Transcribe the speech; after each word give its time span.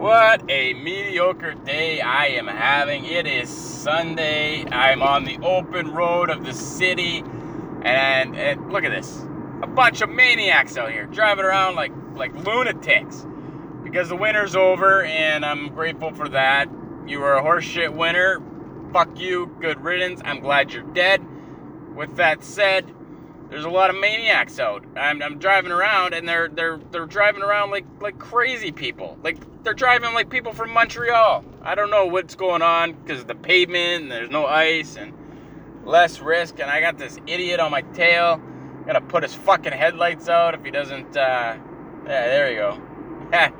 What 0.00 0.50
a 0.50 0.72
mediocre 0.72 1.52
day 1.52 2.00
I 2.00 2.28
am 2.28 2.46
having. 2.46 3.04
It 3.04 3.26
is 3.26 3.50
Sunday. 3.50 4.64
I'm 4.64 5.02
on 5.02 5.24
the 5.24 5.38
open 5.42 5.92
road 5.92 6.30
of 6.30 6.42
the 6.42 6.54
city. 6.54 7.18
And, 7.82 8.34
and 8.34 8.72
look 8.72 8.84
at 8.84 8.92
this. 8.92 9.26
A 9.62 9.66
bunch 9.66 10.00
of 10.00 10.08
maniacs 10.08 10.78
out 10.78 10.90
here 10.90 11.04
driving 11.04 11.44
around 11.44 11.74
like 11.74 11.92
like 12.14 12.32
lunatics. 12.46 13.26
Because 13.84 14.08
the 14.08 14.16
winter's 14.16 14.56
over 14.56 15.04
and 15.04 15.44
I'm 15.44 15.68
grateful 15.74 16.14
for 16.14 16.30
that. 16.30 16.70
You 17.06 17.20
were 17.20 17.34
a 17.34 17.42
horseshit 17.42 17.92
winter. 17.92 18.40
Fuck 18.94 19.20
you. 19.20 19.54
Good 19.60 19.84
riddance. 19.84 20.22
I'm 20.24 20.40
glad 20.40 20.72
you're 20.72 20.82
dead. 20.82 21.22
With 21.94 22.16
that 22.16 22.42
said, 22.42 22.90
there's 23.50 23.66
a 23.66 23.70
lot 23.70 23.90
of 23.90 23.96
maniacs 23.96 24.58
out. 24.58 24.82
I'm, 24.96 25.22
I'm 25.22 25.38
driving 25.38 25.72
around 25.72 26.14
and 26.14 26.26
they're 26.26 26.48
they're 26.48 26.80
they're 26.90 27.04
driving 27.04 27.42
around 27.42 27.70
like 27.70 27.84
like 28.00 28.18
crazy 28.18 28.72
people. 28.72 29.18
Like 29.22 29.36
they're 29.62 29.74
driving 29.74 30.14
like 30.14 30.30
people 30.30 30.52
from 30.52 30.70
Montreal. 30.70 31.44
I 31.62 31.74
don't 31.74 31.90
know 31.90 32.06
what's 32.06 32.34
going 32.34 32.62
on 32.62 32.92
because 32.92 33.24
the 33.24 33.34
pavement 33.34 34.02
and 34.02 34.12
there's 34.12 34.30
no 34.30 34.46
ice 34.46 34.96
and 34.96 35.12
less 35.84 36.20
risk. 36.20 36.60
And 36.60 36.70
I 36.70 36.80
got 36.80 36.98
this 36.98 37.18
idiot 37.26 37.60
on 37.60 37.70
my 37.70 37.82
tail. 37.82 38.40
Gotta 38.86 39.00
put 39.00 39.22
his 39.22 39.34
fucking 39.34 39.72
headlights 39.72 40.28
out 40.28 40.54
if 40.54 40.64
he 40.64 40.70
doesn't. 40.70 41.16
Uh, 41.16 41.56
yeah, 42.06 42.26
there 42.26 42.50
you 42.50 42.58
go. 42.58 42.82
as 43.32 43.52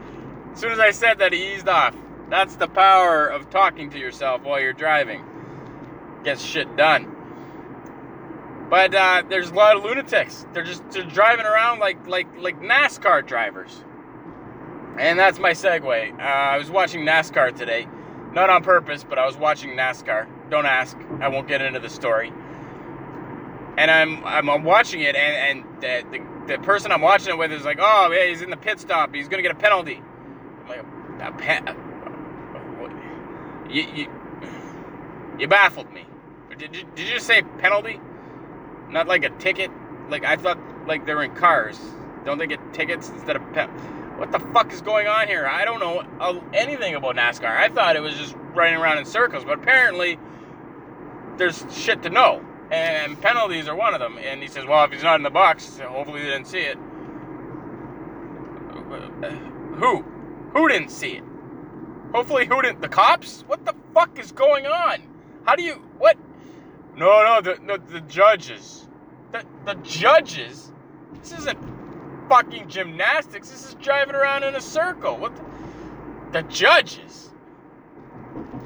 soon 0.60 0.72
as 0.72 0.78
I 0.78 0.90
said 0.90 1.18
that, 1.18 1.32
he 1.32 1.54
eased 1.54 1.68
off. 1.68 1.94
That's 2.30 2.56
the 2.56 2.68
power 2.68 3.26
of 3.26 3.50
talking 3.50 3.90
to 3.90 3.98
yourself 3.98 4.42
while 4.42 4.60
you're 4.60 4.72
driving. 4.72 5.24
Gets 6.24 6.42
shit 6.42 6.76
done. 6.76 7.16
But 8.70 8.94
uh, 8.94 9.24
there's 9.28 9.50
a 9.50 9.54
lot 9.54 9.76
of 9.76 9.82
lunatics. 9.82 10.46
They're 10.52 10.62
just 10.62 10.88
they're 10.90 11.02
driving 11.02 11.44
around 11.44 11.80
like 11.80 12.06
like 12.06 12.28
like 12.38 12.60
NASCAR 12.60 13.26
drivers. 13.26 13.82
And 15.00 15.18
that's 15.18 15.38
my 15.38 15.52
segue. 15.52 16.12
Uh, 16.12 16.22
I 16.22 16.58
was 16.58 16.70
watching 16.70 17.06
NASCAR 17.06 17.56
today, 17.56 17.88
not 18.34 18.50
on 18.50 18.62
purpose, 18.62 19.02
but 19.02 19.18
I 19.18 19.24
was 19.24 19.34
watching 19.34 19.70
NASCAR. 19.70 20.26
Don't 20.50 20.66
ask. 20.66 20.94
I 21.20 21.28
won't 21.28 21.48
get 21.48 21.62
into 21.62 21.80
the 21.80 21.88
story. 21.88 22.30
And 23.78 23.90
I'm 23.90 24.22
I'm 24.26 24.50
I'm 24.50 24.62
watching 24.62 25.00
it, 25.00 25.16
and 25.16 25.64
and 25.64 25.82
the, 25.82 26.04
the, 26.18 26.56
the 26.56 26.62
person 26.62 26.92
I'm 26.92 27.00
watching 27.00 27.30
it 27.30 27.38
with 27.38 27.50
is 27.50 27.64
like, 27.64 27.78
oh 27.80 28.12
yeah, 28.12 28.26
he's 28.26 28.42
in 28.42 28.50
the 28.50 28.58
pit 28.58 28.78
stop. 28.78 29.14
He's 29.14 29.26
gonna 29.26 29.42
get 29.42 29.52
a 29.52 29.54
penalty. 29.54 30.02
I'm 30.64 30.68
like, 30.68 30.84
a 31.22 31.32
pen? 31.32 31.76
You, 33.70 33.86
you, 33.94 34.10
you 35.38 35.48
baffled 35.48 35.90
me. 35.94 36.04
Did 36.58 36.76
you, 36.76 36.84
did 36.94 37.08
you 37.08 37.14
just 37.14 37.26
say 37.26 37.40
penalty? 37.58 37.98
Not 38.90 39.08
like 39.08 39.24
a 39.24 39.30
ticket. 39.30 39.70
Like 40.10 40.26
I 40.26 40.36
thought, 40.36 40.58
like 40.86 41.06
they're 41.06 41.22
in 41.22 41.34
cars. 41.36 41.80
Don't 42.26 42.36
they 42.36 42.46
get 42.46 42.60
tickets 42.74 43.08
instead 43.08 43.36
of 43.36 43.52
pen? 43.54 43.70
What 44.20 44.32
the 44.32 44.38
fuck 44.52 44.70
is 44.70 44.82
going 44.82 45.06
on 45.06 45.28
here? 45.28 45.46
I 45.46 45.64
don't 45.64 45.80
know 45.80 46.04
uh, 46.20 46.38
anything 46.52 46.94
about 46.94 47.16
NASCAR. 47.16 47.56
I 47.56 47.70
thought 47.70 47.96
it 47.96 48.00
was 48.00 48.14
just 48.18 48.36
running 48.54 48.78
around 48.78 48.98
in 48.98 49.06
circles, 49.06 49.46
but 49.46 49.58
apparently 49.58 50.18
there's 51.38 51.64
shit 51.72 52.02
to 52.02 52.10
know. 52.10 52.44
And 52.70 53.18
penalties 53.22 53.66
are 53.66 53.74
one 53.74 53.94
of 53.94 54.00
them. 54.00 54.18
And 54.18 54.42
he 54.42 54.48
says, 54.48 54.66
well, 54.66 54.84
if 54.84 54.92
he's 54.92 55.02
not 55.02 55.16
in 55.16 55.22
the 55.22 55.30
box, 55.30 55.78
hopefully 55.78 56.20
they 56.20 56.28
didn't 56.28 56.48
see 56.48 56.58
it. 56.58 56.76
Who? 59.78 60.04
Who 60.52 60.68
didn't 60.68 60.90
see 60.90 61.12
it? 61.12 61.24
Hopefully, 62.14 62.44
who 62.44 62.60
didn't? 62.60 62.82
The 62.82 62.90
cops? 62.90 63.44
What 63.46 63.64
the 63.64 63.74
fuck 63.94 64.18
is 64.18 64.32
going 64.32 64.66
on? 64.66 64.98
How 65.46 65.56
do 65.56 65.62
you. 65.62 65.76
What? 65.96 66.18
No, 66.94 67.24
no, 67.24 67.40
the, 67.40 67.58
no, 67.62 67.78
the 67.78 68.02
judges. 68.02 68.86
The, 69.32 69.46
the 69.64 69.76
judges? 69.76 70.72
This 71.22 71.32
isn't 71.38 71.79
fucking 72.30 72.68
gymnastics. 72.68 73.50
This 73.50 73.68
is 73.68 73.74
driving 73.74 74.14
around 74.14 74.44
in 74.44 74.54
a 74.54 74.60
circle. 74.60 75.16
What 75.16 75.34
the, 75.34 75.42
the 76.40 76.48
judges? 76.48 77.30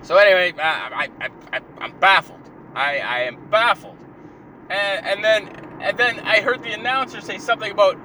So 0.03 0.17
anyway, 0.19 0.53
I, 0.61 1.09
I, 1.19 1.31
I, 1.51 1.61
I'm 1.79 1.98
baffled. 1.98 2.51
I, 2.75 2.98
I 2.98 3.20
am 3.20 3.48
baffled. 3.48 3.97
And, 4.69 5.07
and 5.07 5.25
then 5.25 5.48
and 5.80 5.98
then 5.98 6.20
I 6.20 6.41
heard 6.41 6.63
the 6.63 6.73
announcer 6.73 7.20
say 7.23 7.39
something 7.39 7.73
about 7.73 7.98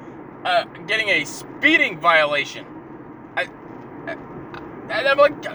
uh, 0.46 0.64
getting 0.88 1.09
a 1.09 1.25
speeding 1.25 2.00
violation. 2.00 2.66
I, 3.36 3.44
I, 4.08 4.14
and 4.14 5.08
I'm 5.08 5.18
like, 5.18 5.46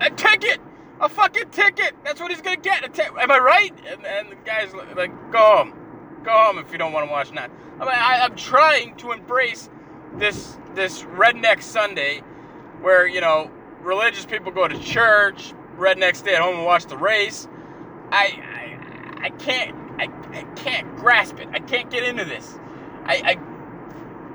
a 0.00 0.10
ticket 0.10 0.60
a 1.00 1.08
fucking 1.08 1.50
ticket. 1.50 1.94
That's 2.04 2.20
what 2.20 2.30
he's 2.30 2.42
gonna 2.42 2.56
get. 2.56 2.98
Am 2.98 3.30
I 3.30 3.38
right? 3.38 3.72
And, 3.90 4.04
and 4.04 4.30
the 4.30 4.36
guy's 4.44 4.72
like, 4.74 5.10
go 5.32 5.38
home, 5.38 5.74
go 6.24 6.32
home 6.32 6.58
if 6.58 6.72
you 6.72 6.78
don't 6.78 6.92
want 6.92 7.06
to 7.06 7.12
watch 7.12 7.30
that. 7.32 7.50
I 7.80 7.84
mean, 7.84 7.94
I, 7.94 8.20
I'm 8.22 8.36
trying 8.36 8.96
to 8.96 9.12
embrace 9.12 9.68
this 10.16 10.58
this 10.74 11.02
redneck 11.02 11.62
Sunday, 11.62 12.22
where 12.80 13.06
you 13.06 13.20
know 13.20 13.50
religious 13.80 14.26
people 14.26 14.52
go 14.52 14.68
to 14.68 14.78
church, 14.80 15.52
rednecks 15.76 16.16
stay 16.16 16.34
at 16.34 16.42
home 16.42 16.56
and 16.56 16.64
watch 16.64 16.86
the 16.86 16.96
race. 16.96 17.48
I 18.10 18.78
I, 19.20 19.26
I 19.26 19.30
can't 19.30 19.74
I, 20.00 20.04
I 20.32 20.42
can't 20.56 20.96
grasp 20.96 21.38
it. 21.40 21.48
I 21.52 21.58
can't 21.58 21.90
get 21.90 22.04
into 22.04 22.24
this. 22.24 22.58
I, 23.04 23.36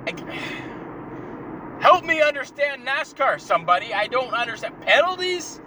I, 0.08 0.12
I 0.12 1.78
help 1.82 2.06
me 2.06 2.22
understand 2.22 2.86
NASCAR, 2.86 3.42
somebody. 3.42 3.94
I 3.94 4.08
don't 4.08 4.34
understand 4.34 4.80
penalties. 4.82 5.60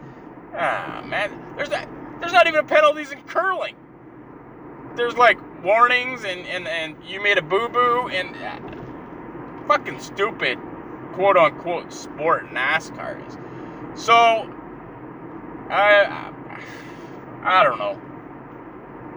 Ah, 0.54 1.02
man, 1.04 1.56
there's 1.56 1.70
that. 1.70 1.88
There's 2.20 2.32
not 2.32 2.46
even 2.46 2.66
penalties 2.66 3.10
in 3.10 3.20
curling. 3.22 3.74
There's 4.94 5.16
like 5.16 5.38
warnings 5.62 6.24
and 6.24 6.46
and 6.46 6.66
and 6.68 6.96
you 7.06 7.22
made 7.22 7.38
a 7.38 7.42
boo 7.42 7.68
boo 7.68 8.08
and 8.08 8.36
uh, 8.36 9.66
fucking 9.66 10.00
stupid, 10.00 10.58
quote 11.12 11.36
unquote 11.36 11.92
sport 11.92 12.46
NASCAR 12.50 13.26
is. 13.26 13.36
So, 14.02 14.14
I 15.70 16.32
I 17.42 17.64
don't 17.64 17.78
know. 17.78 18.00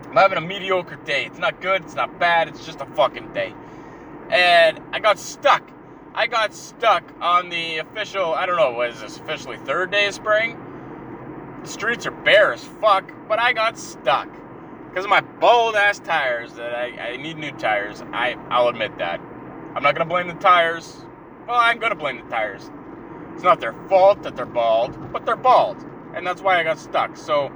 I'm 0.10 0.18
having 0.18 0.38
a 0.38 0.42
mediocre 0.42 0.98
day. 0.98 1.26
It's 1.26 1.40
not 1.40 1.62
good. 1.62 1.84
It's 1.84 1.96
not 1.96 2.20
bad. 2.20 2.48
It's 2.50 2.66
just 2.66 2.82
a 2.82 2.86
fucking 2.86 3.34
day. 3.34 3.54
And 4.30 4.80
I 4.92 5.00
got 5.00 5.20
stuck. 5.20 5.70
I 6.14 6.28
got 6.28 6.54
stuck 6.54 7.04
on 7.22 7.50
the 7.50 7.78
official. 7.78 8.34
I 8.34 8.46
don't 8.46 8.58
know. 8.58 8.72
Was 8.72 9.00
this 9.00 9.18
officially 9.18 9.58
third 9.58 9.92
day 9.92 10.08
of 10.08 10.14
spring? 10.14 10.58
The 11.64 11.70
streets 11.70 12.06
are 12.06 12.12
bare 12.12 12.52
as 12.54 12.64
fuck, 12.64 13.10
but 13.30 13.40
I 13.40 13.54
got 13.54 13.78
stuck. 13.78 14.28
Because 14.92 15.06
of 15.06 15.10
my 15.10 15.22
bold 15.22 15.76
ass 15.76 16.00
tires 16.00 16.54
that 16.56 16.76
I, 16.76 17.14
I 17.14 17.16
need 17.16 17.38
new 17.38 17.54
tires. 17.54 18.02
I, 18.12 18.36
I'll 18.50 18.68
admit 18.68 18.98
that. 18.98 19.22
I'm 19.74 19.84
not 19.84 19.96
to 19.96 20.04
blame 20.04 20.28
the 20.28 20.34
tires. 20.34 21.06
Well, 21.48 21.58
I'm 21.58 21.80
to 21.92 21.96
blame 21.96 22.18
the 22.22 22.30
tires. 22.30 22.70
It's 23.34 23.44
not 23.44 23.62
their 23.62 23.72
fault 23.88 24.22
that 24.24 24.36
they're 24.36 24.46
bald, 24.46 25.14
but 25.14 25.26
they're 25.26 25.38
bald. 25.38 25.78
And 26.14 26.28
that's 26.28 26.42
why 26.42 26.60
I 26.60 26.64
got 26.66 26.78
stuck. 26.78 27.16
So, 27.16 27.50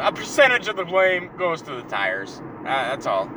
a 0.00 0.10
percentage 0.10 0.68
of 0.68 0.76
the 0.76 0.86
blame 0.86 1.30
goes 1.36 1.60
to 1.62 1.74
the 1.74 1.82
tires. 1.82 2.40
Uh, 2.60 2.64
that's 2.64 3.06
all. 3.06 3.30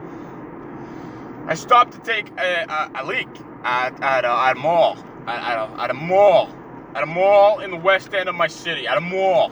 I 1.47 1.55
stopped 1.55 1.91
to 1.91 1.99
take 1.99 2.29
a, 2.39 2.65
a, 2.69 3.03
a 3.03 3.05
leak 3.05 3.27
at, 3.65 4.01
at, 4.01 4.23
a, 4.23 4.29
at 4.29 4.55
a 4.55 4.59
mall. 4.59 4.97
At, 5.27 5.57
at, 5.57 5.57
a, 5.57 5.81
at 5.81 5.89
a 5.89 5.93
mall 5.93 6.49
at 6.95 7.03
a 7.03 7.05
mall 7.05 7.59
in 7.59 7.69
the 7.69 7.77
west 7.77 8.13
end 8.13 8.29
of 8.29 8.35
my 8.35 8.47
city. 8.47 8.87
At 8.87 8.97
a 8.97 9.01
mall. 9.01 9.51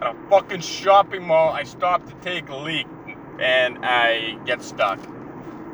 At 0.00 0.14
a 0.14 0.28
fucking 0.30 0.60
shopping 0.60 1.26
mall. 1.26 1.50
I 1.50 1.64
stopped 1.64 2.08
to 2.08 2.14
take 2.16 2.48
a 2.48 2.56
leak 2.56 2.86
and 3.40 3.78
I 3.84 4.38
get 4.44 4.62
stuck. 4.62 5.00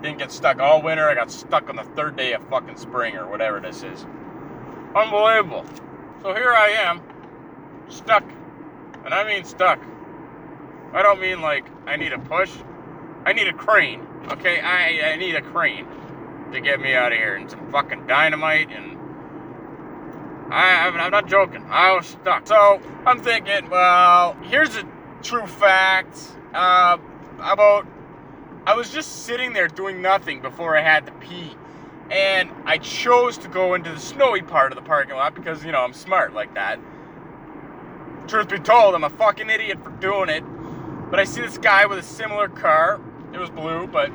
Didn't 0.03 0.19
get 0.19 0.33
stuck 0.33 0.59
all 0.61 0.83
winter. 0.83 1.09
I 1.09 1.15
got 1.15 1.31
stuck 1.31 1.69
on 1.69 1.77
the 1.77 1.83
third 1.83 2.17
day 2.17 2.33
of 2.33 2.47
fucking 2.49 2.77
spring 2.77 3.17
or 3.17 3.29
whatever 3.29 3.61
this 3.61 3.83
is. 3.83 4.07
Unbelievable. 4.95 5.65
So 6.23 6.34
here 6.34 6.53
I 6.53 6.69
am, 6.69 7.03
stuck. 7.89 8.25
And 9.05 9.13
I 9.13 9.25
mean 9.25 9.45
stuck. 9.45 9.79
I 10.93 11.03
don't 11.03 11.21
mean 11.21 11.41
like 11.41 11.67
I 11.87 11.97
need 11.97 12.13
a 12.13 12.19
push. 12.19 12.51
I 13.27 13.33
need 13.33 13.49
a 13.49 13.53
crane. 13.53 14.07
Okay, 14.31 14.61
I, 14.61 15.13
I 15.13 15.17
need 15.17 15.34
a 15.34 15.43
crane 15.43 15.87
to 16.53 16.61
get 16.61 16.81
me 16.81 16.95
out 16.95 17.13
of 17.13 17.19
here 17.19 17.34
and 17.34 17.51
some 17.51 17.71
fucking 17.71 18.07
dynamite 18.07 18.71
and 18.71 18.94
I, 20.51 20.89
I'm 20.89 21.11
not 21.11 21.29
joking. 21.29 21.65
I 21.69 21.95
was 21.95 22.07
stuck. 22.07 22.47
So 22.47 22.81
I'm 23.07 23.21
thinking, 23.21 23.71
well, 23.71 24.35
here's 24.43 24.77
a 24.77 24.87
true 25.23 25.47
fact 25.47 26.19
uh, 26.53 26.99
about. 27.39 27.87
I 28.67 28.75
was 28.75 28.91
just 28.91 29.25
sitting 29.25 29.53
there 29.53 29.69
doing 29.69 30.01
nothing 30.01 30.41
before 30.41 30.77
I 30.77 30.81
had 30.81 31.07
to 31.07 31.13
pee. 31.13 31.57
And 32.11 32.51
I 32.65 32.79
chose 32.79 33.39
to 33.39 33.49
go 33.49 33.75
into 33.75 33.91
the 33.91 33.99
snowy 33.99 34.43
part 34.43 34.73
of 34.73 34.77
the 34.77 34.83
parking 34.83 35.17
lot 35.17 35.35
because, 35.35 35.65
you 35.65 35.73
know, 35.73 35.81
I'm 35.81 35.93
smart 35.93 36.35
like 36.35 36.55
that. 36.55 36.79
Truth 38.29 38.49
be 38.49 38.59
told, 38.59 38.95
I'm 38.95 39.05
a 39.05 39.11
fucking 39.11 39.51
idiot 39.51 39.83
for 39.83 39.91
doing 39.91 40.29
it. 40.29 40.43
But 41.11 41.21
I 41.21 41.25
see 41.25 41.41
this 41.41 41.59
guy 41.59 41.87
with 41.87 41.99
a 41.99 42.03
similar 42.03 42.49
car. 42.49 43.01
It 43.33 43.39
was 43.39 43.51
blue, 43.51 43.87
but 43.87 44.11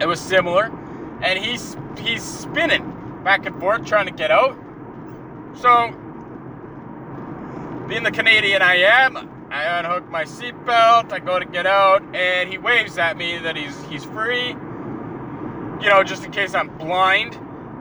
it 0.00 0.06
was 0.06 0.20
similar. 0.20 0.70
And 1.22 1.38
he's 1.38 1.76
he's 1.98 2.22
spinning 2.22 3.20
back 3.24 3.46
and 3.46 3.58
forth 3.58 3.84
trying 3.84 4.06
to 4.06 4.12
get 4.12 4.30
out. 4.30 4.58
So, 5.56 5.90
being 7.88 8.02
the 8.02 8.10
Canadian 8.10 8.62
I 8.62 8.76
am, 8.76 9.48
I 9.50 9.78
unhook 9.78 10.08
my 10.10 10.24
seatbelt, 10.24 11.12
I 11.12 11.20
go 11.20 11.38
to 11.38 11.44
get 11.44 11.66
out, 11.66 12.02
and 12.14 12.48
he 12.50 12.58
waves 12.58 12.98
at 12.98 13.16
me 13.16 13.38
that 13.38 13.56
he's 13.56 13.82
he's 13.86 14.04
free. 14.04 14.48
You 14.48 15.88
know, 15.88 16.02
just 16.04 16.24
in 16.24 16.32
case 16.32 16.54
I'm 16.54 16.76
blind. 16.76 17.38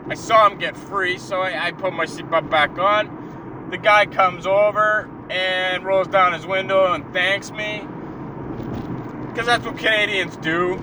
I 0.09 0.15
saw 0.15 0.49
him 0.49 0.57
get 0.57 0.77
free, 0.77 1.17
so 1.17 1.41
I, 1.41 1.67
I 1.67 1.71
put 1.71 1.93
my 1.93 2.05
seatbelt 2.05 2.49
back 2.49 2.77
on. 2.79 3.67
The 3.69 3.77
guy 3.77 4.05
comes 4.05 4.47
over 4.47 5.09
and 5.29 5.83
rolls 5.83 6.07
down 6.07 6.31
his 6.31 6.45
window 6.45 6.93
and 6.93 7.11
thanks 7.11 7.51
me. 7.51 7.85
Because 9.27 9.45
that's 9.45 9.65
what 9.65 9.77
Canadians 9.77 10.37
do. 10.37 10.75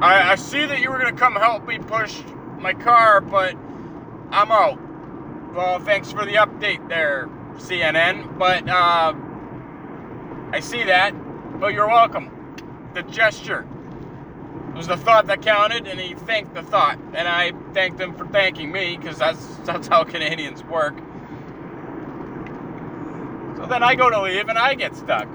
I, 0.00 0.32
I 0.32 0.34
see 0.36 0.64
that 0.64 0.80
you 0.80 0.90
were 0.90 0.98
going 0.98 1.14
to 1.14 1.20
come 1.20 1.34
help 1.36 1.66
me 1.66 1.78
push 1.78 2.22
my 2.58 2.72
car, 2.72 3.20
but 3.20 3.54
I'm 4.30 4.50
out. 4.50 4.78
Well, 5.58 5.80
thanks 5.80 6.12
for 6.12 6.24
the 6.24 6.34
update 6.34 6.88
there, 6.88 7.28
CNN. 7.56 8.38
But 8.38 8.68
uh, 8.68 9.12
I 10.52 10.60
see 10.60 10.84
that. 10.84 11.10
But 11.58 11.74
you're 11.74 11.88
welcome. 11.88 12.54
The 12.94 13.02
gesture 13.02 13.66
it 14.68 14.76
was 14.76 14.86
the 14.86 14.96
thought 14.96 15.26
that 15.26 15.42
counted, 15.42 15.88
and 15.88 15.98
he 15.98 16.14
thanked 16.14 16.54
the 16.54 16.62
thought, 16.62 17.00
and 17.12 17.26
I 17.26 17.50
thanked 17.74 18.00
him 18.00 18.14
for 18.14 18.24
thanking 18.28 18.70
me 18.70 18.96
because 18.96 19.18
that's 19.18 19.44
that's 19.64 19.88
how 19.88 20.04
Canadians 20.04 20.62
work. 20.62 20.96
So 23.56 23.66
then 23.66 23.82
I 23.82 23.96
go 23.96 24.08
to 24.10 24.22
leave, 24.22 24.48
and 24.48 24.56
I 24.56 24.74
get 24.74 24.94
stuck, 24.94 25.26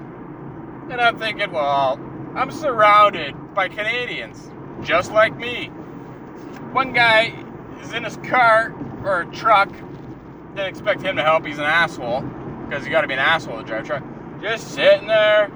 and 0.90 1.02
I'm 1.02 1.18
thinking, 1.18 1.52
well, 1.52 2.00
I'm 2.34 2.50
surrounded 2.50 3.34
by 3.52 3.68
Canadians 3.68 4.50
just 4.82 5.12
like 5.12 5.36
me. 5.36 5.66
One 6.72 6.94
guy 6.94 7.34
is 7.82 7.92
in 7.92 8.04
his 8.04 8.16
car 8.16 8.74
or 9.04 9.20
a 9.20 9.26
truck. 9.26 9.68
Didn't 10.54 10.68
expect 10.68 11.02
him 11.02 11.16
to 11.16 11.22
help. 11.22 11.46
He's 11.46 11.58
an 11.58 11.64
asshole 11.64 12.22
because 12.68 12.84
you 12.84 12.90
got 12.90 13.02
to 13.02 13.08
be 13.08 13.14
an 13.14 13.20
asshole 13.20 13.58
to 13.58 13.64
drive 13.64 13.84
a 13.84 13.86
truck. 13.86 14.02
Just 14.40 14.74
sitting 14.74 15.08
there 15.08 15.50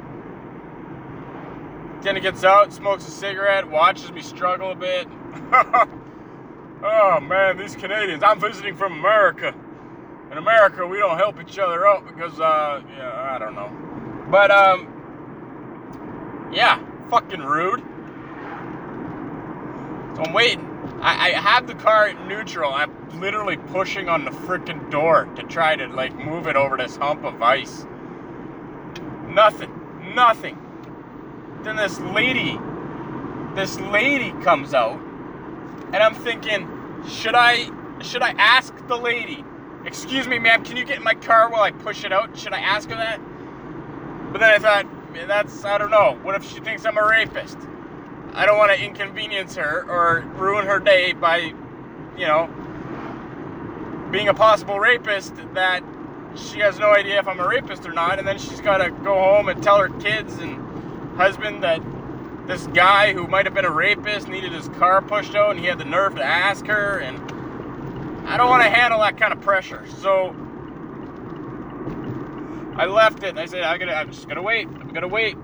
then 2.02 2.14
he 2.14 2.22
gets 2.22 2.44
out, 2.44 2.72
smokes 2.72 3.06
a 3.08 3.10
cigarette, 3.10 3.68
watches 3.68 4.12
me 4.12 4.22
struggle 4.22 4.70
a 4.70 4.74
bit. 4.74 5.06
oh 6.82 7.18
man, 7.20 7.56
these 7.56 7.74
Canadians. 7.74 8.22
I'm 8.22 8.40
visiting 8.40 8.76
from 8.76 8.92
America. 8.92 9.54
In 10.30 10.38
America, 10.38 10.86
we 10.86 10.98
don't 10.98 11.16
help 11.16 11.40
each 11.40 11.58
other 11.58 11.86
out 11.86 12.06
because, 12.06 12.38
uh, 12.38 12.82
yeah, 12.96 13.34
I 13.34 13.38
don't 13.38 13.54
know. 13.54 14.26
But, 14.30 14.50
um, 14.50 16.50
yeah, 16.52 16.84
fucking 17.08 17.40
rude. 17.40 17.80
So 20.16 20.22
I'm 20.22 20.34
waiting. 20.34 20.67
I, 21.00 21.28
I 21.28 21.30
have 21.30 21.66
the 21.66 21.74
car 21.74 22.12
neutral. 22.26 22.72
I'm 22.72 23.20
literally 23.20 23.56
pushing 23.56 24.08
on 24.08 24.24
the 24.24 24.30
freaking 24.30 24.90
door 24.90 25.26
to 25.36 25.42
try 25.44 25.76
to, 25.76 25.86
like, 25.86 26.14
move 26.16 26.46
it 26.46 26.56
over 26.56 26.76
this 26.76 26.96
hump 26.96 27.24
of 27.24 27.40
ice. 27.40 27.86
Nothing. 29.28 29.70
Nothing. 30.14 30.58
Then 31.62 31.76
this 31.76 32.00
lady, 32.00 32.58
this 33.54 33.78
lady 33.80 34.32
comes 34.42 34.74
out, 34.74 34.98
and 35.92 35.96
I'm 35.96 36.14
thinking, 36.14 36.68
should 37.08 37.34
I, 37.34 37.70
should 38.02 38.22
I 38.22 38.30
ask 38.30 38.74
the 38.88 38.96
lady? 38.96 39.44
Excuse 39.84 40.26
me, 40.26 40.38
ma'am, 40.38 40.64
can 40.64 40.76
you 40.76 40.84
get 40.84 40.98
in 40.98 41.04
my 41.04 41.14
car 41.14 41.50
while 41.50 41.62
I 41.62 41.70
push 41.70 42.04
it 42.04 42.12
out? 42.12 42.36
Should 42.36 42.52
I 42.52 42.60
ask 42.60 42.88
her 42.88 42.96
that? 42.96 43.20
But 44.32 44.40
then 44.40 44.50
I 44.50 44.58
thought, 44.58 44.86
that's, 45.26 45.64
I 45.64 45.78
don't 45.78 45.90
know. 45.90 46.18
What 46.22 46.34
if 46.34 46.44
she 46.44 46.60
thinks 46.60 46.84
I'm 46.84 46.98
a 46.98 47.06
rapist? 47.06 47.58
I 48.34 48.46
don't 48.46 48.58
want 48.58 48.72
to 48.72 48.82
inconvenience 48.82 49.56
her 49.56 49.84
or 49.88 50.20
ruin 50.36 50.66
her 50.66 50.78
day 50.78 51.12
by, 51.12 51.36
you 52.16 52.26
know, 52.26 52.48
being 54.10 54.28
a 54.28 54.34
possible 54.34 54.78
rapist 54.78 55.34
that 55.54 55.82
she 56.36 56.60
has 56.60 56.78
no 56.78 56.92
idea 56.92 57.18
if 57.18 57.26
I'm 57.26 57.40
a 57.40 57.48
rapist 57.48 57.86
or 57.86 57.92
not, 57.92 58.18
and 58.18 58.26
then 58.26 58.38
she's 58.38 58.60
got 58.60 58.78
to 58.78 58.90
go 58.90 59.14
home 59.14 59.48
and 59.48 59.62
tell 59.62 59.78
her 59.78 59.88
kids 60.00 60.38
and 60.38 60.56
husband 61.16 61.62
that 61.62 61.80
this 62.46 62.66
guy 62.68 63.12
who 63.12 63.26
might 63.26 63.44
have 63.44 63.54
been 63.54 63.64
a 63.64 63.70
rapist 63.70 64.28
needed 64.28 64.52
his 64.52 64.68
car 64.70 65.02
pushed 65.02 65.34
out 65.34 65.50
and 65.50 65.60
he 65.60 65.66
had 65.66 65.78
the 65.78 65.84
nerve 65.84 66.14
to 66.14 66.24
ask 66.24 66.64
her 66.66 66.98
and 66.98 67.18
I 68.26 68.36
don't 68.36 68.48
want 68.48 68.62
to 68.62 68.70
handle 68.70 69.00
that 69.00 69.18
kind 69.18 69.32
of 69.32 69.40
pressure. 69.40 69.84
So 69.98 70.34
I 72.76 72.86
left 72.86 73.22
it 73.22 73.30
and 73.30 73.40
I 73.40 73.46
said 73.46 73.62
I'm 73.62 73.78
gonna 73.78 73.92
I'm 73.92 74.12
just 74.12 74.28
gonna 74.28 74.42
wait. 74.42 74.66
I'm 74.66 74.92
gonna 74.92 75.08
wait. 75.08 75.36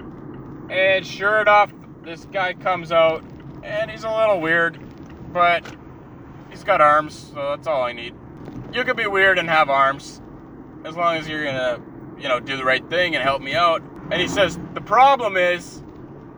And 0.70 1.04
sure 1.04 1.40
enough, 1.40 1.72
this 2.04 2.26
guy 2.26 2.52
comes 2.52 2.92
out 2.92 3.24
and 3.62 3.90
he's 3.90 4.04
a 4.04 4.10
little 4.10 4.40
weird, 4.40 4.78
but 5.32 5.64
he's 6.50 6.64
got 6.64 6.80
arms, 6.80 7.32
so 7.32 7.50
that's 7.50 7.66
all 7.66 7.82
I 7.82 7.92
need. 7.92 8.14
You 8.72 8.84
could 8.84 8.96
be 8.96 9.06
weird 9.06 9.38
and 9.38 9.48
have 9.48 9.70
arms 9.70 10.20
as 10.84 10.96
long 10.96 11.16
as 11.16 11.28
you're 11.28 11.44
gonna, 11.44 11.80
you 12.18 12.28
know, 12.28 12.40
do 12.40 12.56
the 12.56 12.64
right 12.64 12.88
thing 12.90 13.14
and 13.14 13.22
help 13.22 13.40
me 13.40 13.54
out. 13.54 13.82
And 14.10 14.20
he 14.20 14.28
says, 14.28 14.58
The 14.74 14.80
problem 14.80 15.36
is, 15.36 15.82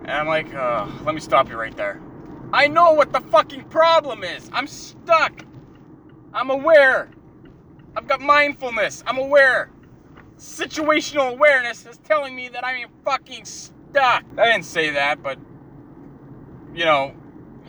and 0.02 0.12
I'm 0.12 0.28
like, 0.28 0.54
uh, 0.54 0.86
let 1.04 1.14
me 1.14 1.20
stop 1.20 1.48
you 1.48 1.56
right 1.56 1.76
there. 1.76 2.00
I 2.52 2.68
know 2.68 2.92
what 2.92 3.12
the 3.12 3.20
fucking 3.20 3.64
problem 3.64 4.22
is. 4.22 4.48
I'm 4.52 4.68
stuck. 4.68 5.44
I'm 6.32 6.50
aware. 6.50 7.10
I've 7.96 8.06
got 8.06 8.20
mindfulness. 8.20 9.02
I'm 9.06 9.18
aware. 9.18 9.70
Situational 10.38 11.32
awareness 11.32 11.86
is 11.86 11.98
telling 11.98 12.36
me 12.36 12.48
that 12.50 12.64
I'm 12.64 12.86
fucking 13.04 13.44
stuck. 13.46 14.24
I 14.38 14.52
didn't 14.52 14.64
say 14.64 14.90
that, 14.90 15.22
but, 15.22 15.38
you 16.76 16.84
know, 16.84 17.14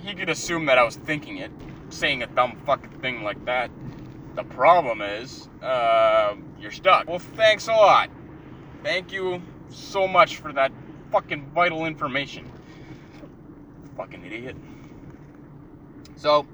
he 0.03 0.13
could 0.13 0.29
assume 0.29 0.65
that 0.65 0.77
I 0.77 0.83
was 0.83 0.97
thinking 0.97 1.37
it, 1.37 1.49
saying 1.89 2.21
a 2.23 2.27
dumb 2.27 2.61
fucking 2.65 2.99
thing 2.99 3.23
like 3.23 3.43
that. 3.45 3.71
The 4.35 4.43
problem 4.43 5.01
is, 5.01 5.47
uh, 5.63 6.35
you're 6.59 6.71
stuck. 6.71 7.07
Well, 7.07 7.19
thanks 7.19 7.67
a 7.69 7.71
lot. 7.71 8.09
Thank 8.83 9.13
you 9.13 9.41
so 9.69 10.07
much 10.07 10.37
for 10.37 10.51
that 10.53 10.73
fucking 11.11 11.51
vital 11.55 11.85
information. 11.85 12.51
Fucking 13.95 14.25
idiot. 14.25 14.57
So, 16.17 16.45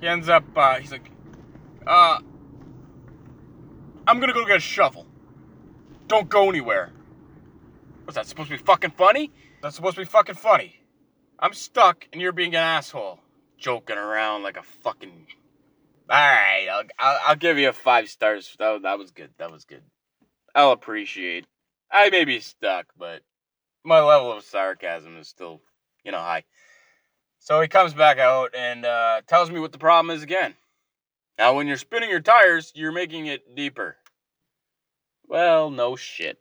he 0.00 0.08
ends 0.08 0.30
up, 0.30 0.44
uh, 0.56 0.76
he's 0.76 0.90
like, 0.90 1.10
uh, 1.86 2.18
I'm 4.06 4.20
gonna 4.20 4.32
go 4.32 4.46
get 4.46 4.56
a 4.56 4.60
shovel. 4.60 5.06
Don't 6.08 6.30
go 6.30 6.48
anywhere. 6.48 6.92
What's 8.04 8.16
that 8.16 8.26
supposed 8.26 8.50
to 8.50 8.56
be 8.56 8.62
fucking 8.62 8.90
funny? 8.92 9.32
That's 9.60 9.76
supposed 9.76 9.96
to 9.96 10.00
be 10.00 10.06
fucking 10.06 10.34
funny. 10.36 10.83
I'm 11.38 11.52
stuck 11.54 12.06
and 12.12 12.20
you're 12.20 12.32
being 12.32 12.54
an 12.54 12.62
asshole. 12.62 13.20
Joking 13.58 13.96
around 13.96 14.42
like 14.42 14.56
a 14.56 14.62
fucking. 14.62 15.26
Alright, 16.10 16.68
I'll, 16.68 16.82
I'll, 16.98 17.20
I'll, 17.28 17.36
give 17.36 17.58
you 17.58 17.70
a 17.70 17.72
five 17.72 18.08
stars. 18.08 18.54
That, 18.58 18.82
that 18.82 18.98
was 18.98 19.10
good. 19.10 19.30
That 19.38 19.50
was 19.50 19.64
good. 19.64 19.82
I'll 20.54 20.72
appreciate 20.72 21.46
I 21.94 22.10
may 22.10 22.24
be 22.24 22.40
stuck, 22.40 22.86
but 22.98 23.22
my 23.84 24.00
level 24.00 24.32
of 24.32 24.42
sarcasm 24.42 25.16
is 25.16 25.28
still, 25.28 25.60
you 26.04 26.10
know, 26.10 26.18
high. 26.18 26.42
So 27.38 27.60
he 27.60 27.68
comes 27.68 27.94
back 27.94 28.18
out 28.18 28.54
and 28.54 28.84
uh, 28.84 29.20
tells 29.28 29.48
me 29.48 29.60
what 29.60 29.70
the 29.70 29.78
problem 29.78 30.14
is 30.14 30.24
again. 30.24 30.54
Now, 31.38 31.54
when 31.54 31.68
you're 31.68 31.76
spinning 31.76 32.10
your 32.10 32.20
tires, 32.20 32.72
you're 32.74 32.90
making 32.90 33.26
it 33.26 33.54
deeper. 33.54 33.96
Well, 35.28 35.70
no 35.70 35.94
shit. 35.94 36.38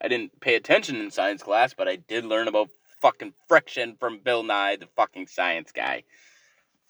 I 0.00 0.08
didn't 0.08 0.40
pay 0.40 0.56
attention 0.56 0.96
in 0.96 1.10
science 1.10 1.42
class, 1.42 1.72
but 1.74 1.88
I 1.88 1.96
did 1.96 2.26
learn 2.26 2.48
about 2.48 2.68
fucking 3.00 3.34
friction 3.48 3.96
from 3.98 4.20
Bill 4.20 4.42
Nye, 4.42 4.76
the 4.76 4.88
fucking 4.96 5.26
science 5.26 5.72
guy. 5.72 6.04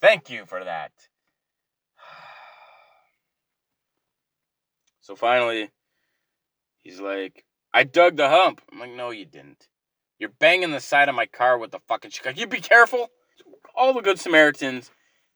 Thank 0.01 0.31
you 0.31 0.47
for 0.47 0.63
that. 0.65 0.93
So 5.01 5.17
finally, 5.17 5.71
He's 6.89 7.01
like, 7.01 7.45
I 7.75 7.85
dug 7.85 8.17
the 8.17 8.31
hump. 8.31 8.63
I'm 8.73 8.79
like, 8.79 8.95
no, 8.95 9.11
you 9.11 9.27
didn't. 9.27 9.69
You're 10.19 10.31
banging 10.31 10.71
the 10.71 10.81
side 10.81 11.11
of 11.11 11.15
my 11.15 11.27
car 11.27 11.59
with 11.59 11.71
the 11.71 11.81
fucking 11.87 12.11
shit. 12.11 12.39
You 12.39 12.47
be 12.47 12.63
careful. 12.63 13.11
All 13.75 13.93
the 13.93 14.01
good 14.01 14.19
Samaritans 14.19 14.91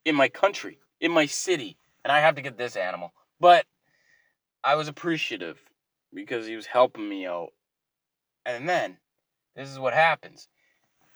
in 0.07 0.15
my 0.15 0.31
country, 0.31 0.79
in 0.99 1.13
my 1.13 1.27
city, 1.27 1.77
and 2.03 2.11
I 2.11 2.21
have 2.21 2.37
to 2.37 2.43
get 2.43 2.57
this 2.57 2.75
animal. 2.75 3.13
But 3.39 3.67
I 4.65 4.77
was 4.77 4.89
appreciative 4.89 5.61
because 6.15 6.47
he 6.47 6.57
was 6.57 6.65
helping 6.65 7.07
me 7.07 7.27
out. 7.27 7.51
And 8.47 8.67
then 8.67 8.97
this 9.55 9.69
is 9.69 9.79
what 9.79 9.93
happens. 9.93 10.49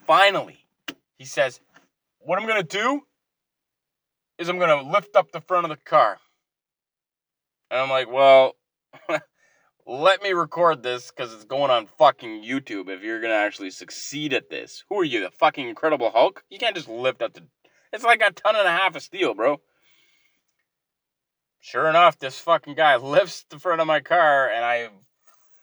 Finally, 0.07 0.59
he 1.19 1.25
says, 1.25 1.61
What 2.21 2.39
I'm 2.39 2.47
going 2.47 2.63
to 2.65 2.79
do 2.79 3.03
is 4.39 4.49
I'm 4.49 4.59
going 4.59 4.85
to 4.85 4.91
lift 4.91 5.17
up 5.17 5.33
the 5.33 5.41
front 5.41 5.65
of 5.65 5.71
the 5.71 5.77
car. 5.85 6.19
And 7.71 7.81
I'm 7.81 7.91
like, 7.91 8.11
Well, 8.11 8.55
let 9.87 10.23
me 10.23 10.33
record 10.33 10.83
this 10.83 11.11
because 11.11 11.33
it's 11.33 11.45
going 11.45 11.71
on 11.71 11.87
fucking 11.87 12.43
YouTube 12.43 12.89
if 12.89 13.03
you're 13.03 13.21
gonna 13.21 13.35
actually 13.35 13.71
succeed 13.71 14.33
at 14.33 14.51
this. 14.51 14.85
Who 14.89 15.01
are 15.01 15.05
you, 15.05 15.21
the 15.21 15.31
fucking 15.31 15.69
Incredible 15.69 16.11
Hulk? 16.11 16.43
You 16.51 16.59
can't 16.59 16.75
just 16.75 16.89
lift 16.89 17.23
up 17.23 17.35
the. 17.35 17.43
It's 17.93 18.05
like 18.05 18.21
a 18.21 18.33
ton 18.33 18.57
and 18.57 18.67
a 18.67 18.71
half 18.71 18.97
of 18.97 19.03
steel, 19.03 19.35
bro. 19.35 19.61
Sure 21.61 21.89
enough, 21.89 22.19
this 22.19 22.39
fucking 22.39 22.75
guy 22.75 22.97
lifts 23.01 23.45
the 23.49 23.59
front 23.59 23.81
of 23.81 23.87
my 23.87 24.01
car 24.01 24.51
and 24.51 24.65
I 24.65 24.89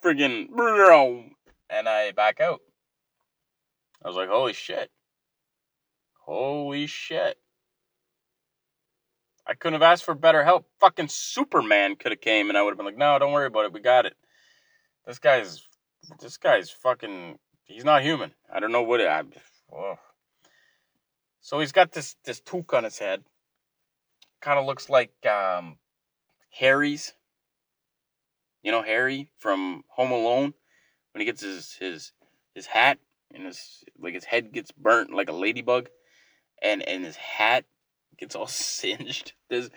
friggin' 0.04 0.48
and 1.70 1.90
I 1.90 2.12
back 2.12 2.40
out. 2.40 2.62
I 4.04 4.08
was 4.08 4.18
like, 4.18 4.30
holy 4.30 4.54
shit. 4.54 4.90
Holy 6.26 6.88
shit. 6.88 7.38
I 9.46 9.54
couldn't 9.54 9.82
have 9.82 9.92
asked 9.92 10.06
for 10.06 10.16
better 10.16 10.44
help. 10.44 10.68
Fucking 10.80 11.10
Superman 11.10 11.96
could 11.96 12.12
have 12.12 12.22
came 12.22 12.50
and 12.50 12.58
I 12.58 12.62
would 12.62 12.72
have 12.72 12.78
been 12.78 12.86
like, 12.86 12.98
no, 12.98 13.18
don't 13.20 13.34
worry 13.34 13.48
about 13.48 13.66
it. 13.66 13.74
We 13.74 13.82
got 13.82 14.06
it. 14.06 14.16
This 15.06 15.20
guy's 15.20 15.68
this 16.20 16.38
guy's 16.38 16.70
fucking 16.70 17.38
he's 17.64 17.84
not 17.84 18.04
human. 18.04 18.32
I 18.52 18.60
don't 18.60 18.72
know 18.72 18.84
what 18.84 19.02
it 19.02 19.08
I, 19.08 19.24
oh. 19.74 19.96
So 21.42 21.60
he's 21.60 21.74
got 21.74 21.92
this 21.92 22.16
this 22.24 22.40
toque 22.40 22.74
on 22.74 22.86
his 22.86 22.98
head. 22.98 23.24
Kind 24.42 24.60
of 24.60 24.66
looks 24.66 24.90
like 24.90 25.14
um, 25.26 25.78
Harry's. 26.50 27.14
You 28.62 28.72
know 28.72 28.82
Harry 28.82 29.30
from 29.40 29.84
Home 29.90 30.12
Alone 30.12 30.54
when 31.12 31.20
he 31.20 31.26
gets 31.26 31.42
his 31.42 31.74
his 31.74 32.14
his 32.56 32.66
hat 32.66 32.98
and 33.34 33.46
his 33.46 33.84
like 34.00 34.13
his 34.13 34.25
head 34.25 34.54
gets 34.54 34.72
burnt 34.72 35.13
like 35.13 35.30
a 35.30 35.34
ladybug, 35.34 35.90
and 36.62 36.82
and 36.88 37.04
his 37.04 37.16
hat 37.16 37.66
gets 38.18 38.36
all 38.36 38.48
singed. 38.48 39.34
This 39.50 39.70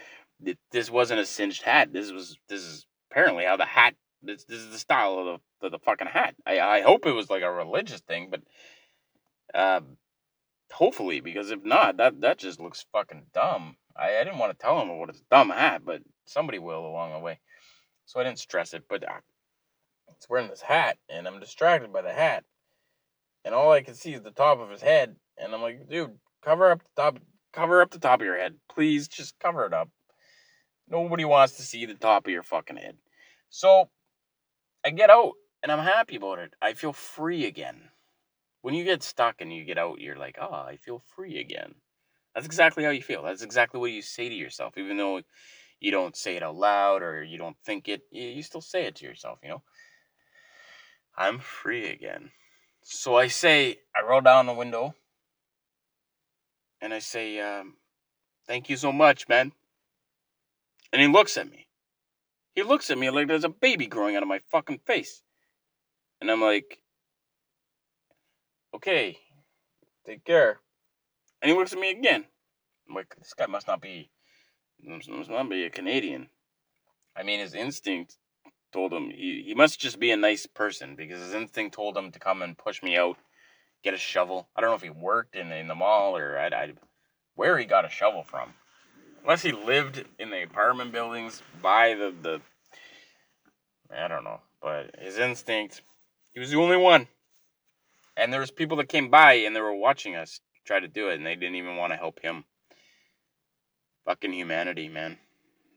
this 0.70 0.90
wasn't 0.90 1.20
a 1.20 1.26
singed 1.26 1.62
hat. 1.62 1.92
This 1.92 2.12
was 2.12 2.36
this 2.48 2.62
is 2.62 2.86
apparently 3.10 3.44
how 3.44 3.56
the 3.56 3.64
hat. 3.66 3.94
This 4.22 4.44
this 4.44 4.58
is 4.58 4.70
the 4.70 4.78
style 4.78 5.18
of 5.18 5.26
the 5.60 5.66
of 5.66 5.72
the 5.72 5.78
fucking 5.78 6.08
hat. 6.08 6.34
I 6.46 6.60
I 6.60 6.80
hope 6.82 7.06
it 7.06 7.12
was 7.12 7.30
like 7.30 7.42
a 7.42 7.50
religious 7.50 8.00
thing, 8.00 8.30
but 8.30 8.42
um, 9.54 9.96
hopefully 10.72 11.20
because 11.20 11.50
if 11.50 11.64
not, 11.64 11.96
that 11.98 12.20
that 12.20 12.38
just 12.38 12.60
looks 12.60 12.86
fucking 12.92 13.26
dumb. 13.32 13.76
I 13.96 14.18
I 14.18 14.25
didn't 14.25 14.38
want 14.38 14.52
to 14.52 14.62
tell 14.62 14.80
him 14.80 14.98
what 14.98 15.08
it's 15.08 15.22
dumb 15.30 15.50
hat, 15.50 15.82
but 15.84 16.02
somebody 16.25 16.58
will 16.58 16.86
along 16.86 17.12
the 17.12 17.18
way, 17.18 17.38
so 18.04 18.20
I 18.20 18.25
didn't 18.25 18.38
stress 18.38 18.75
it. 18.75 18.84
But 18.88 19.04
uh, 19.04 19.20
it's 20.16 20.28
wearing 20.28 20.48
this 20.48 20.62
hat, 20.62 20.98
and 21.08 21.26
I'm 21.26 21.40
distracted 21.40 21.92
by 21.92 22.02
the 22.02 22.12
hat, 22.12 22.44
and 23.46 23.54
all 23.54 23.70
I 23.70 23.82
can 23.82 23.94
see 23.94 24.12
is 24.12 24.22
the 24.22 24.32
top 24.32 24.58
of 24.58 24.70
his 24.70 24.82
head, 24.82 25.14
and 25.38 25.54
I'm 25.54 25.62
like, 25.62 25.88
dude, 25.88 26.18
cover 26.44 26.68
up 26.68 26.82
the 26.82 27.00
top, 27.00 27.18
cover 27.52 27.80
up 27.80 27.92
the 27.92 28.00
top 28.00 28.20
of 28.20 28.26
your 28.26 28.36
head, 28.36 28.56
please, 28.68 29.06
just 29.06 29.38
cover 29.38 29.64
it 29.64 29.72
up. 29.72 29.88
Nobody 30.88 31.24
wants 31.24 31.56
to 31.56 31.62
see 31.62 31.86
the 31.86 31.94
top 31.94 32.26
of 32.26 32.32
your 32.32 32.42
fucking 32.42 32.76
head. 32.76 32.96
So 33.48 33.88
I 34.84 34.90
get 34.90 35.10
out 35.10 35.34
and 35.62 35.70
I'm 35.70 35.84
happy 35.84 36.16
about 36.16 36.40
it. 36.40 36.54
I 36.60 36.74
feel 36.74 36.92
free 36.92 37.46
again. 37.46 37.82
When 38.62 38.74
you 38.74 38.84
get 38.84 39.04
stuck 39.04 39.36
and 39.40 39.52
you 39.52 39.64
get 39.64 39.78
out, 39.78 40.00
you're 40.00 40.18
like, 40.18 40.38
oh, 40.40 40.52
I 40.52 40.76
feel 40.76 41.00
free 41.14 41.38
again. 41.38 41.76
That's 42.34 42.46
exactly 42.46 42.82
how 42.82 42.90
you 42.90 43.02
feel. 43.02 43.22
That's 43.22 43.42
exactly 43.42 43.78
what 43.78 43.92
you 43.92 44.02
say 44.02 44.28
to 44.28 44.34
yourself, 44.34 44.76
even 44.76 44.96
though 44.96 45.22
you 45.78 45.92
don't 45.92 46.16
say 46.16 46.36
it 46.36 46.42
out 46.42 46.56
loud 46.56 47.02
or 47.02 47.22
you 47.22 47.38
don't 47.38 47.56
think 47.64 47.88
it, 47.88 48.02
you 48.10 48.42
still 48.42 48.60
say 48.60 48.86
it 48.86 48.96
to 48.96 49.04
yourself, 49.04 49.38
you 49.42 49.50
know? 49.50 49.62
I'm 51.16 51.38
free 51.38 51.90
again. 51.90 52.30
So 52.88 53.16
I 53.16 53.26
say, 53.26 53.80
I 53.96 54.06
roll 54.08 54.20
down 54.20 54.46
the 54.46 54.52
window 54.52 54.94
and 56.80 56.94
I 56.94 57.00
say, 57.00 57.40
um, 57.40 57.74
thank 58.46 58.70
you 58.70 58.76
so 58.76 58.92
much, 58.92 59.28
man. 59.28 59.50
And 60.92 61.02
he 61.02 61.08
looks 61.08 61.36
at 61.36 61.50
me. 61.50 61.66
He 62.54 62.62
looks 62.62 62.88
at 62.88 62.96
me 62.96 63.10
like 63.10 63.26
there's 63.26 63.42
a 63.42 63.48
baby 63.48 63.88
growing 63.88 64.14
out 64.14 64.22
of 64.22 64.28
my 64.28 64.38
fucking 64.52 64.78
face. 64.86 65.24
And 66.20 66.30
I'm 66.30 66.40
like, 66.40 66.78
okay, 68.72 69.18
take 70.06 70.24
care. 70.24 70.60
And 71.42 71.50
he 71.50 71.58
looks 71.58 71.72
at 71.72 71.80
me 71.80 71.90
again. 71.90 72.24
I'm 72.88 72.94
like, 72.94 73.16
this 73.18 73.34
guy 73.34 73.46
must 73.46 73.66
not 73.66 73.80
be, 73.80 74.10
must 74.80 75.28
not 75.28 75.50
be 75.50 75.64
a 75.64 75.70
Canadian. 75.70 76.28
I 77.16 77.24
mean, 77.24 77.40
his 77.40 77.54
instinct 77.54 78.16
told 78.76 78.92
him 78.92 79.09
he, 79.09 79.42
he 79.47 79.54
must 79.54 79.80
just 79.80 79.99
be 79.99 80.11
a 80.11 80.16
nice 80.18 80.45
person 80.45 80.97
because 80.97 81.18
his 81.18 81.33
instinct 81.33 81.75
told 81.75 81.97
him 81.97 82.12
to 82.12 82.18
come 82.18 82.42
and 82.42 82.59
push 82.59 82.83
me 82.83 82.95
out, 82.95 83.16
get 83.83 83.95
a 83.95 83.99
shovel. 83.99 84.49
I 84.54 84.61
don't 84.61 84.68
know 84.68 84.76
if 84.76 84.83
he 84.83 84.90
worked 84.90 85.35
in, 85.35 85.50
in 85.50 85.66
the 85.66 85.75
mall 85.75 86.14
or 86.14 86.38
I, 86.38 86.49
I, 86.49 86.73
where 87.37 87.59
he 87.59 87.64
got 87.64 87.87
a 87.87 87.88
shovel 87.88 88.23
from 88.23 88.52
unless 89.23 89.40
he 89.40 89.52
lived 89.52 90.04
in 90.18 90.28
the 90.28 90.42
apartment 90.42 90.92
buildings 90.92 91.42
by 91.62 91.95
the 91.95 92.14
the 92.23 92.40
I 93.90 94.09
don't 94.09 94.25
know, 94.25 94.40
but 94.61 94.95
his 94.99 95.16
instinct, 95.16 95.80
he 96.35 96.40
was 96.40 96.50
the 96.50 96.59
only 96.59 96.76
one. 96.76 97.09
And 98.14 98.30
there 98.30 98.40
was 98.40 98.50
people 98.50 98.76
that 98.76 98.90
came 98.90 99.11
by 99.11 99.35
and 99.35 99.56
they 99.56 99.61
were 99.61 99.75
watching 99.75 100.16
us 100.16 100.40
try 100.66 100.80
to 100.80 100.88
do 100.88 101.09
it 101.09 101.14
and 101.14 101.25
they 101.25 101.35
didn't 101.35 101.54
even 101.54 101.76
want 101.76 101.92
to 101.92 101.97
help 101.97 102.21
him. 102.21 102.45
Fucking 104.04 104.33
humanity, 104.33 104.88
man. 104.88 105.16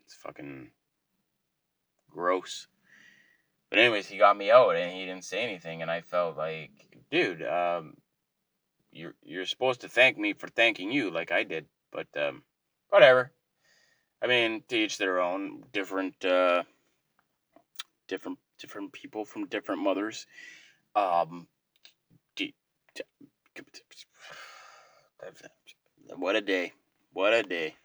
It's 0.04 0.16
fucking 0.16 0.72
gross. 2.12 2.68
But 3.70 3.80
anyways, 3.80 4.08
he 4.08 4.18
got 4.18 4.38
me 4.38 4.50
out 4.52 4.76
and 4.76 4.92
he 4.92 5.06
didn't 5.06 5.26
say 5.26 5.44
anything 5.44 5.82
and 5.82 5.92
I 5.92 6.02
felt 6.02 6.38
like, 6.38 6.72
dude, 7.12 7.44
um 7.44 7.96
you're 8.92 9.16
you're 9.24 9.46
supposed 9.46 9.82
to 9.82 9.90
thank 9.90 10.18
me 10.18 10.34
for 10.34 10.48
thanking 10.48 10.92
you 10.92 11.12
like 11.12 11.32
I 11.32 11.44
did, 11.44 11.66
but 11.92 12.08
um 12.16 12.44
whatever. 12.90 13.32
I 14.22 14.28
mean, 14.28 14.64
to 14.68 14.78
each 14.78 14.98
their 14.98 15.22
own. 15.22 15.64
Different, 15.72 16.26
uh, 16.26 16.64
different, 18.08 18.38
different 18.60 18.92
people 18.92 19.24
from 19.26 19.48
different 19.48 19.82
mothers. 19.82 20.28
Um, 20.96 21.48
what 26.18 26.36
a 26.36 26.42
day! 26.42 26.74
What 27.14 27.34
a 27.34 27.44
day! 27.44 27.76